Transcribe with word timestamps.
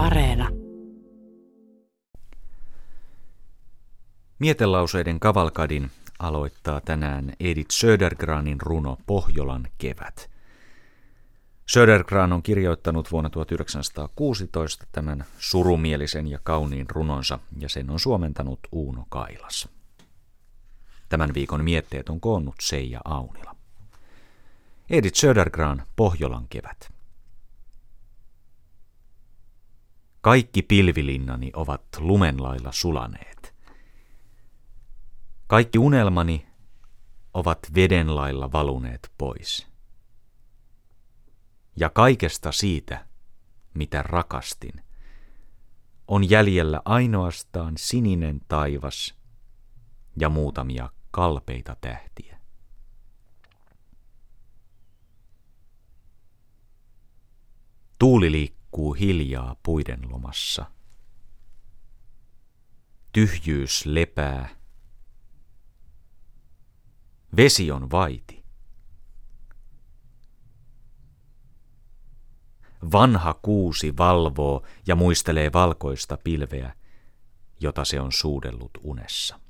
Areena. 0.00 0.48
Mietelauseiden 4.38 5.20
kavalkadin 5.20 5.90
aloittaa 6.18 6.80
tänään 6.80 7.32
Edith 7.40 7.70
Södergranin 7.70 8.60
runo 8.60 8.98
Pohjolan 9.06 9.68
kevät. 9.78 10.30
Södergran 11.66 12.32
on 12.32 12.42
kirjoittanut 12.42 13.12
vuonna 13.12 13.30
1916 13.30 14.86
tämän 14.92 15.24
surumielisen 15.38 16.26
ja 16.26 16.38
kauniin 16.42 16.90
runonsa 16.90 17.38
ja 17.58 17.68
sen 17.68 17.90
on 17.90 18.00
suomentanut 18.00 18.60
Uuno 18.72 19.06
Kailas. 19.08 19.68
Tämän 21.08 21.34
viikon 21.34 21.64
mietteet 21.64 22.08
on 22.08 22.20
koonnut 22.20 22.54
Seija 22.60 23.00
Aunila. 23.04 23.56
Edith 24.90 25.16
Södergran 25.16 25.82
Pohjolan 25.96 26.48
kevät. 26.48 26.99
Kaikki 30.20 30.62
pilvilinnani 30.62 31.50
ovat 31.54 31.82
lumenlailla 31.98 32.72
sulaneet. 32.72 33.54
Kaikki 35.46 35.78
unelmani 35.78 36.46
ovat 37.34 37.58
vedenlailla 37.74 38.52
valuneet 38.52 39.12
pois. 39.18 39.66
Ja 41.76 41.90
kaikesta 41.90 42.52
siitä, 42.52 43.06
mitä 43.74 44.02
rakastin, 44.02 44.84
on 46.08 46.30
jäljellä 46.30 46.82
ainoastaan 46.84 47.74
sininen 47.76 48.40
taivas 48.48 49.14
ja 50.20 50.28
muutamia 50.28 50.90
kalpeita 51.10 51.76
tähtiä. 51.80 52.40
Tuuli 57.98 58.32
liikkuu 58.32 58.59
hiljaa 58.94 59.56
puiden 59.62 60.00
lomassa. 60.10 60.66
Tyhjyys 63.12 63.86
lepää. 63.86 64.48
Vesi 67.36 67.70
on 67.70 67.90
vaiti. 67.90 68.44
Vanha 72.92 73.34
kuusi 73.34 73.96
valvoo 73.96 74.66
ja 74.86 74.96
muistelee 74.96 75.52
valkoista 75.52 76.18
pilveä, 76.24 76.74
jota 77.60 77.84
se 77.84 78.00
on 78.00 78.12
suudellut 78.12 78.70
unessa. 78.82 79.40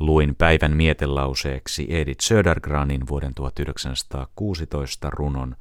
Luin 0.00 0.34
päivän 0.34 0.76
mietelauseeksi 0.76 1.86
Edith 1.90 2.24
Södergranin 2.24 3.08
vuoden 3.08 3.34
1916 3.34 5.10
runon 5.10 5.56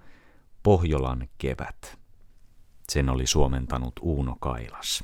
Pohjolan 0.64 1.28
kevät. 1.38 2.00
Sen 2.90 3.10
oli 3.10 3.28
suomentanut 3.28 3.94
Uuno 4.02 4.36
Kailas. 4.40 5.04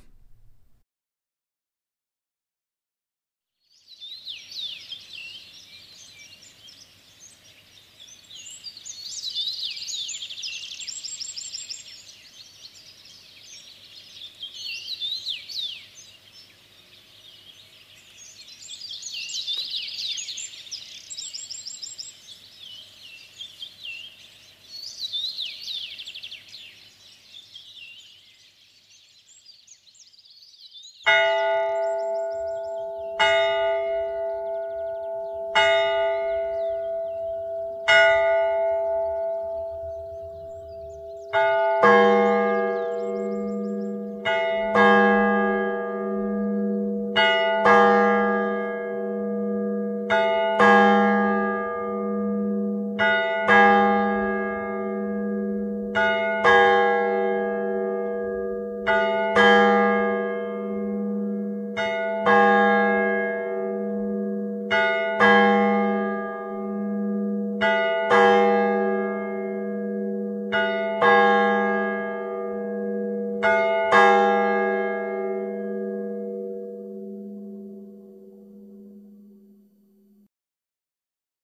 Música 31.05 31.64